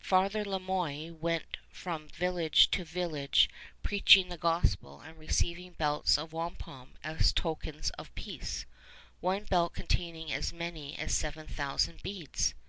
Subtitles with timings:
[0.00, 3.50] Father Le Moyne went from village to village
[3.82, 8.64] preaching the gospel and receiving belts of wampum as tokens of peace
[9.18, 12.54] one belt containing as many as seven thousand beads.